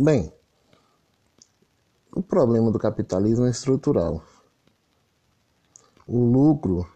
Bem, 0.00 0.32
o 2.14 2.22
problema 2.22 2.70
do 2.70 2.78
capitalismo 2.78 3.46
é 3.46 3.50
estrutural. 3.50 4.22
O 6.06 6.20
lucro 6.20 6.88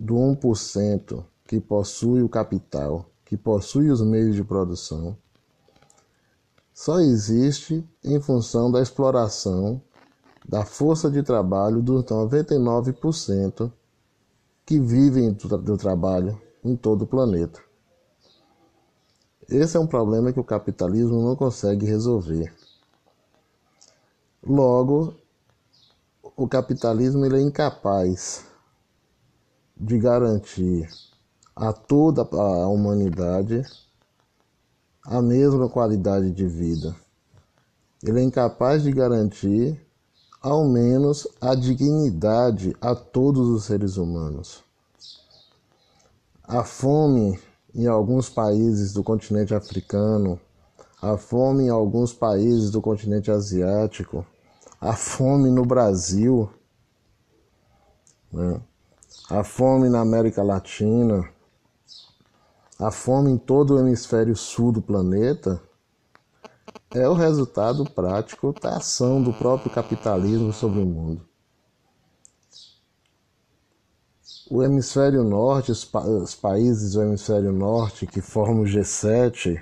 do 0.00 0.14
1% 0.14 1.22
que 1.46 1.60
possui 1.60 2.22
o 2.22 2.28
capital, 2.28 3.04
que 3.22 3.36
possui 3.36 3.90
os 3.90 4.00
meios 4.00 4.34
de 4.34 4.42
produção, 4.42 5.14
só 6.72 7.00
existe 7.00 7.86
em 8.02 8.18
função 8.18 8.70
da 8.72 8.80
exploração 8.80 9.82
da 10.48 10.64
força 10.64 11.10
de 11.10 11.22
trabalho 11.22 11.82
dos 11.82 12.02
99% 12.02 13.70
que 14.64 14.80
vivem 14.80 15.34
do 15.34 15.76
trabalho 15.76 16.40
em 16.64 16.74
todo 16.74 17.02
o 17.02 17.06
planeta. 17.06 17.65
Esse 19.48 19.76
é 19.76 19.80
um 19.80 19.86
problema 19.86 20.32
que 20.32 20.40
o 20.40 20.44
capitalismo 20.44 21.22
não 21.22 21.36
consegue 21.36 21.86
resolver. 21.86 22.52
Logo, 24.44 25.14
o 26.36 26.48
capitalismo 26.48 27.24
ele 27.24 27.38
é 27.38 27.40
incapaz 27.40 28.44
de 29.76 29.98
garantir 29.98 30.88
a 31.54 31.72
toda 31.72 32.22
a 32.22 32.68
humanidade 32.68 33.62
a 35.04 35.22
mesma 35.22 35.68
qualidade 35.68 36.32
de 36.32 36.46
vida. 36.46 36.94
Ele 38.02 38.20
é 38.20 38.22
incapaz 38.22 38.82
de 38.82 38.90
garantir 38.90 39.80
ao 40.42 40.64
menos 40.64 41.26
a 41.40 41.54
dignidade 41.54 42.76
a 42.80 42.94
todos 42.94 43.48
os 43.48 43.64
seres 43.64 43.96
humanos. 43.96 44.62
A 46.42 46.64
fome 46.64 47.38
em 47.76 47.86
alguns 47.86 48.30
países 48.30 48.94
do 48.94 49.04
continente 49.04 49.54
africano, 49.54 50.40
a 51.00 51.18
fome 51.18 51.64
em 51.64 51.68
alguns 51.68 52.10
países 52.10 52.70
do 52.70 52.80
continente 52.80 53.30
asiático, 53.30 54.24
a 54.80 54.94
fome 54.94 55.50
no 55.50 55.62
Brasil, 55.62 56.48
né? 58.32 58.58
a 59.28 59.44
fome 59.44 59.90
na 59.90 60.00
América 60.00 60.42
Latina, 60.42 61.28
a 62.78 62.90
fome 62.90 63.30
em 63.30 63.36
todo 63.36 63.74
o 63.74 63.78
hemisfério 63.78 64.34
sul 64.34 64.72
do 64.72 64.80
planeta 64.80 65.60
é 66.94 67.06
o 67.06 67.12
resultado 67.12 67.84
prático 67.84 68.54
da 68.58 68.78
ação 68.78 69.22
do 69.22 69.34
próprio 69.34 69.70
capitalismo 69.70 70.50
sobre 70.50 70.80
o 70.80 70.86
mundo. 70.86 71.28
O 74.48 74.62
hemisfério 74.62 75.24
norte, 75.24 75.72
os, 75.72 75.84
pa 75.84 76.00
os 76.00 76.34
países 76.36 76.92
do 76.92 77.02
hemisfério 77.02 77.52
norte 77.52 78.06
que 78.06 78.20
formam 78.20 78.62
o 78.62 78.66
G7, 78.66 79.60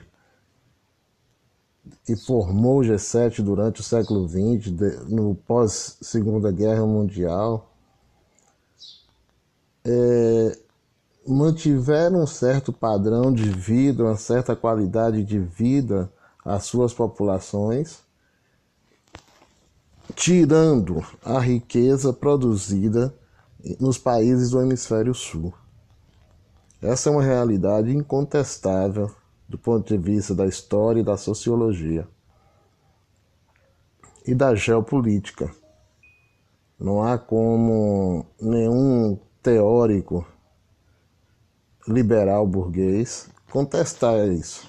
que 2.05 2.15
formou 2.15 2.81
o 2.81 2.85
G7 2.85 3.43
durante 3.43 3.81
o 3.81 3.85
século 3.85 4.29
XX, 4.29 4.71
no 5.09 5.35
pós-Segunda 5.35 6.53
Guerra 6.53 6.85
Mundial, 6.85 7.73
é, 9.87 10.59
mantiveram 11.27 12.23
um 12.23 12.27
certo 12.27 12.71
padrão 12.71 13.33
de 13.33 13.48
vida, 13.48 14.05
uma 14.05 14.19
certa 14.19 14.55
qualidade 14.55 15.25
de 15.25 15.39
vida 15.39 16.13
às 16.45 16.65
suas 16.65 16.93
populações, 16.93 18.01
tirando 20.15 21.03
a 21.25 21.39
riqueza 21.39 22.13
produzida 22.13 23.15
nos 23.81 23.98
países 23.98 24.51
do 24.51 24.61
hemisfério 24.61 25.15
sul. 25.15 25.53
Essa 26.83 27.09
é 27.09 27.12
uma 27.12 27.23
realidade 27.23 27.95
incontestável 27.95 29.11
do 29.48 29.57
ponto 29.57 29.89
de 29.89 29.97
vista 29.97 30.34
da 30.34 30.47
história 30.47 31.01
e 31.01 31.05
da 31.05 31.17
sociologia 31.17 32.07
e 34.27 34.35
da 34.35 34.55
geopolítica. 34.55 35.51
Não 36.79 37.03
há 37.03 37.17
como 37.17 38.27
nenhum 38.41 39.19
teórico 39.42 40.27
liberal 41.86 42.46
burguês 42.46 43.29
contestar 43.51 44.29
isso. 44.29 44.69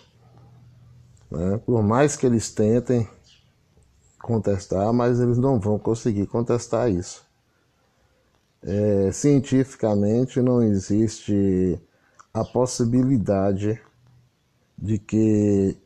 Né? 1.31 1.57
Por 1.66 1.81
mais 1.81 2.16
que 2.16 2.25
eles 2.25 2.53
tentem 2.53 3.09
contestar, 4.22 4.91
mas 4.94 5.19
eles 5.19 5.38
não 5.38 5.59
vão 5.59 5.79
conseguir 5.79 6.27
contestar 6.27 6.89
isso. 6.89 7.25
É, 8.67 9.11
cientificamente 9.11 10.41
não 10.41 10.63
existe 10.63 11.79
a 12.33 12.43
possibilidade 12.43 13.79
de 14.75 14.97
que 14.97 15.77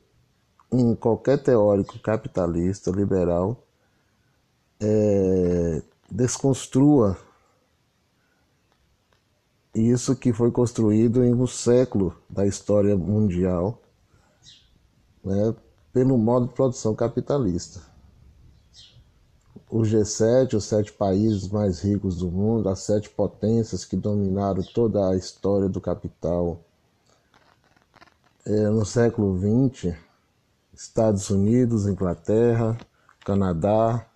um, 0.72 0.96
qualquer 0.96 1.44
teórico 1.44 2.00
capitalista 2.00 2.90
liberal 2.90 3.68
é, 4.80 5.82
desconstrua 6.10 7.18
isso 9.76 10.16
que 10.16 10.32
foi 10.32 10.50
construído 10.50 11.24
em 11.24 11.34
um 11.34 11.46
século 11.46 12.16
da 12.30 12.48
história 12.48 12.96
mundial 12.96 13.82
né, 15.22 15.54
pelo 15.92 16.18
modo 16.18 16.48
de 16.48 16.54
produção 16.54 16.96
capitalista. 16.96 17.82
O 19.72 19.82
G7, 19.82 20.56
os 20.56 20.66
sete 20.66 20.92
países 20.92 21.48
mais 21.50 21.82
ricos 21.82 22.18
do 22.18 22.32
mundo, 22.32 22.68
as 22.70 22.80
sete 22.80 23.08
potências 23.08 23.86
que 23.86 23.96
dominaram 23.96 24.64
toda 24.64 25.12
a 25.12 25.16
história 25.16 25.70
do 25.70 25.80
capital. 25.80 26.60
É, 28.44 28.68
no 28.68 28.84
século 28.84 29.38
XX, 29.38 29.96
Estados 30.74 31.30
Unidos, 31.30 31.86
Inglaterra, 31.86 32.76
Canadá, 33.24 34.08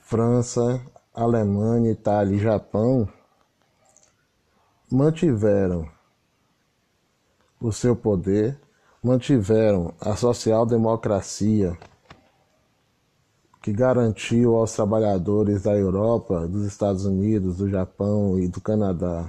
França, 0.00 0.84
Alemanha, 1.14 1.92
Itália 1.92 2.34
e 2.34 2.40
Japão, 2.40 3.08
mantiveram 4.90 5.88
o 7.60 7.70
seu 7.70 7.94
poder, 7.94 8.60
mantiveram 9.00 9.94
a 10.00 10.16
social-democracia 10.16 11.78
que 13.66 13.72
garantiu 13.72 14.54
aos 14.54 14.76
trabalhadores 14.76 15.64
da 15.64 15.76
Europa, 15.76 16.46
dos 16.46 16.64
Estados 16.64 17.04
Unidos, 17.04 17.56
do 17.56 17.68
Japão 17.68 18.38
e 18.38 18.46
do 18.46 18.60
Canadá 18.60 19.28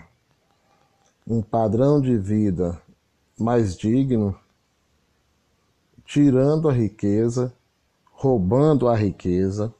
um 1.27 1.41
padrão 1.41 1.99
de 1.99 2.15
vida 2.15 2.79
mais 3.35 3.75
digno, 3.75 4.39
tirando 6.05 6.69
a 6.69 6.71
riqueza, 6.71 7.51
roubando 8.11 8.87
a 8.87 8.95
riqueza 8.95 9.73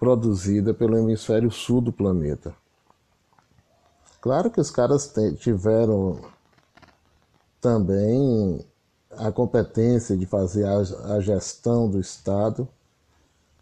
produzida 0.00 0.74
pelo 0.74 0.98
hemisfério 0.98 1.48
sul 1.48 1.80
do 1.80 1.92
planeta. 1.92 2.52
Claro 4.20 4.50
que 4.50 4.60
os 4.60 4.72
caras 4.72 5.14
tiveram 5.38 6.20
também 7.60 8.66
a 9.12 9.30
competência 9.30 10.16
de 10.16 10.26
fazer 10.26 10.64
a, 10.64 11.14
a 11.14 11.20
gestão 11.20 11.88
do 11.88 12.00
Estado, 12.00 12.68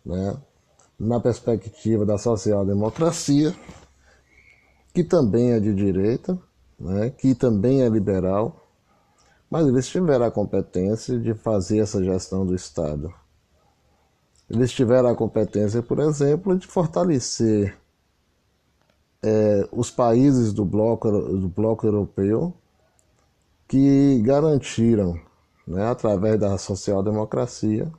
né, 0.05 0.37
na 0.99 1.21
perspectiva 1.21 2.05
da 2.05 2.19
social-democracia, 2.19 3.55
que 4.93 5.05
também 5.05 5.53
é 5.53 5.61
de 5.61 5.75
direita, 5.75 6.39
né, 6.79 7.11
que 7.11 7.35
também 7.35 7.83
é 7.83 7.89
liberal, 7.89 8.67
mas 9.51 9.67
eles 9.67 9.89
tiveram 9.89 10.27
a 10.27 10.31
competência 10.31 11.19
de 11.19 11.35
fazer 11.35 11.79
essa 11.79 12.03
gestão 12.03 12.45
do 12.45 12.55
Estado. 12.55 13.13
Eles 14.51 14.73
tiveram 14.73 15.09
a 15.11 15.15
competência, 15.15 15.83
por 15.83 15.99
exemplo, 15.99 16.59
de 16.59 16.67
fortalecer 16.67 17.77
é, 19.23 19.69
os 19.73 19.91
países 19.91 20.53
do 20.53 20.65
bloco, 20.65 21.11
do 21.11 21.49
bloco 21.49 21.87
europeu 21.87 22.55
que 23.67 24.21
garantiram, 24.23 25.21
né, 25.67 25.87
através 25.87 26.41
da 26.41 26.57
social-democracia, 26.57 27.93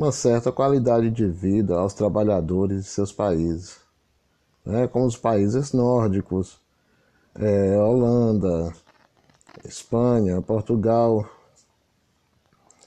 uma 0.00 0.10
certa 0.12 0.50
qualidade 0.50 1.10
de 1.10 1.26
vida 1.26 1.76
aos 1.76 1.92
trabalhadores 1.92 2.84
de 2.84 2.88
seus 2.88 3.12
países, 3.12 3.76
né, 4.64 4.88
como 4.88 5.04
os 5.04 5.14
países 5.14 5.74
nórdicos, 5.74 6.58
é, 7.34 7.76
Holanda, 7.76 8.72
Espanha, 9.62 10.40
Portugal, 10.40 11.28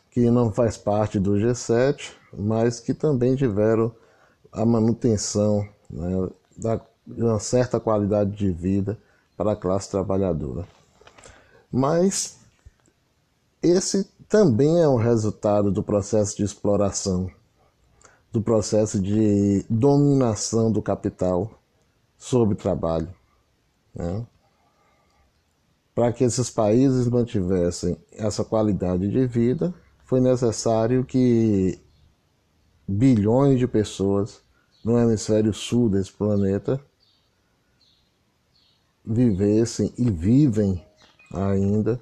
que 0.09 0.27
não 0.31 0.51
faz 0.51 0.75
parte 0.75 1.19
do 1.19 1.33
G7, 1.33 2.13
mas 2.35 2.79
que 2.79 2.95
também 2.95 3.35
tiveram 3.35 3.93
a 4.51 4.65
manutenção 4.65 5.67
né, 5.91 6.29
da 6.57 6.81
de 7.05 7.21
uma 7.21 7.39
certa 7.39 7.79
qualidade 7.79 8.31
de 8.31 8.49
vida 8.49 8.97
para 9.35 9.51
a 9.51 9.55
classe 9.55 9.91
trabalhadora. 9.91 10.65
Mas 11.69 12.39
esse 13.61 14.09
também 14.33 14.81
é 14.81 14.87
um 14.87 14.95
resultado 14.95 15.71
do 15.71 15.83
processo 15.83 16.35
de 16.35 16.43
exploração, 16.43 17.29
do 18.31 18.41
processo 18.41 18.99
de 18.99 19.63
dominação 19.69 20.71
do 20.71 20.81
capital 20.81 21.61
sobre 22.17 22.55
o 22.55 22.57
trabalho. 22.57 23.13
Né? 23.93 24.25
Para 25.93 26.11
que 26.11 26.23
esses 26.23 26.49
países 26.49 27.07
mantivessem 27.07 27.95
essa 28.11 28.43
qualidade 28.43 29.07
de 29.07 29.27
vida, 29.27 29.71
foi 30.03 30.19
necessário 30.19 31.05
que 31.05 31.79
bilhões 32.87 33.59
de 33.59 33.67
pessoas 33.67 34.41
no 34.83 34.97
hemisfério 34.97 35.53
sul 35.53 35.91
desse 35.91 36.11
planeta 36.11 36.83
vivessem 39.05 39.93
e 39.95 40.09
vivem 40.09 40.83
ainda 41.31 42.01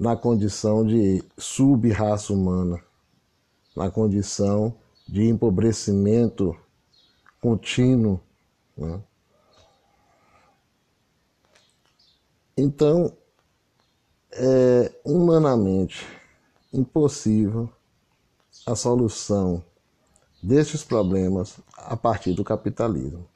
na 0.00 0.16
condição 0.16 0.86
de 0.86 1.22
sub-raça 1.36 2.32
humana, 2.32 2.82
na 3.76 3.90
condição 3.90 4.74
de 5.06 5.28
empobrecimento 5.28 6.56
contínuo. 7.38 8.18
Né? 8.74 8.98
Então, 12.56 13.12
é 14.32 14.90
humanamente 15.04 16.06
impossível 16.72 17.68
a 18.66 18.74
solução 18.74 19.62
destes 20.42 20.82
problemas 20.82 21.58
a 21.76 21.94
partir 21.94 22.32
do 22.32 22.42
capitalismo. 22.42 23.28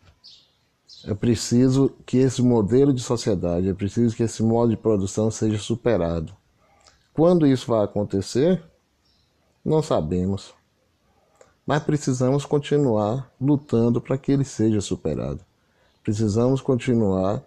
É 1.04 1.12
preciso 1.12 1.90
que 2.06 2.16
esse 2.16 2.40
modelo 2.40 2.90
de 2.90 3.02
sociedade, 3.02 3.68
é 3.68 3.74
preciso 3.74 4.16
que 4.16 4.22
esse 4.22 4.42
modo 4.42 4.70
de 4.70 4.78
produção 4.78 5.30
seja 5.30 5.58
superado. 5.58 6.34
Quando 7.14 7.46
isso 7.46 7.68
vai 7.68 7.84
acontecer, 7.84 8.60
não 9.64 9.80
sabemos. 9.80 10.52
Mas 11.64 11.82
precisamos 11.84 12.44
continuar 12.44 13.32
lutando 13.40 14.00
para 14.00 14.18
que 14.18 14.32
ele 14.32 14.44
seja 14.44 14.80
superado. 14.80 15.40
Precisamos 16.02 16.60
continuar 16.60 17.40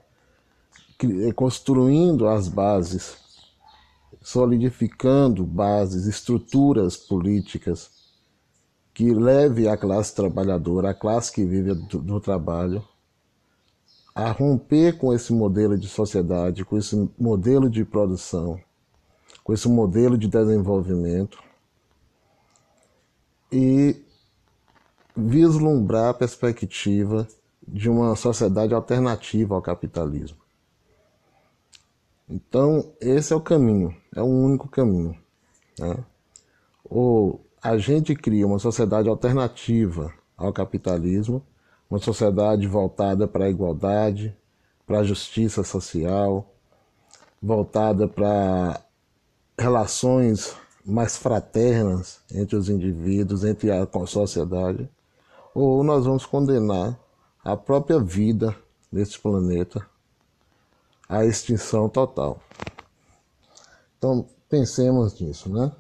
eh, 1.04 1.34
construindo 1.34 2.28
as 2.28 2.48
bases, 2.48 3.18
solidificando 4.22 5.46
bases, 5.46 6.06
estruturas 6.06 6.96
políticas 6.96 7.92
que 8.94 9.13
leve 9.13 9.68
a 9.68 9.75
classe 9.75 10.16
trabalhadora, 10.16 10.92
a 10.92 10.94
classe 10.94 11.31
que 11.31 11.46
vive 11.46 11.75
do, 11.75 12.00
do 12.00 12.20
trabalho, 12.22 12.84
a 14.16 14.31
romper 14.31 14.98
com 14.98 15.13
esse 15.13 15.31
modelo 15.34 15.78
de 15.78 15.88
sociedade, 15.88 16.66
com 16.66 16.78
esse 16.78 16.96
modelo 17.20 17.70
de 17.70 17.86
produção, 17.86 18.60
com 19.48 19.54
esse 19.54 19.70
modelo 19.70 20.18
de 20.18 20.28
desenvolvimento 20.28 21.42
e 23.50 23.96
vislumbrar 25.16 26.10
a 26.10 26.14
perspectiva 26.14 27.26
de 27.66 27.90
uma 27.90 28.14
sociedade 28.18 28.74
alternativa 28.74 29.56
ao 29.56 29.62
capitalismo. 29.62 30.38
Então, 32.28 32.92
esse 33.00 33.32
é 33.32 33.38
o 33.38 33.40
caminho, 33.40 33.96
é 34.14 34.22
o 34.22 34.26
único 34.26 34.68
caminho. 34.68 35.18
Né? 35.80 35.96
Ou 36.84 37.40
a 37.64 37.78
gente 37.78 38.14
cria 38.18 38.46
uma 38.46 38.60
sociedade 38.60 39.08
alternativa 39.08 40.14
ao 40.36 40.52
capitalismo, 40.52 41.42
uma 41.90 42.00
sociedade 42.00 42.68
voltada 42.68 43.30
para 43.30 43.46
a 43.46 43.50
igualdade, 43.50 44.36
para 44.86 45.00
a 45.00 45.04
justiça 45.06 45.64
social, 45.64 46.54
voltada 47.42 48.10
para 48.10 48.84
relações 49.57 50.56
mais 50.86 51.18
fraternas 51.18 52.21
entre 52.31 52.56
os 52.56 52.69
indivíduos, 52.69 53.44
entre 53.44 53.71
a 53.71 53.88
sociedade, 54.06 54.89
ou 55.54 55.83
nós 55.83 56.06
vamos 56.06 56.25
condenar 56.25 56.98
a 57.44 57.57
própria 57.57 58.00
vida 58.00 58.56
deste 58.92 59.19
planeta 59.19 59.86
à 61.09 61.25
extinção 61.25 61.89
total. 61.89 62.39
Então, 63.98 64.27
pensemos 64.50 65.19
nisso, 65.19 65.50
né? 65.50 65.71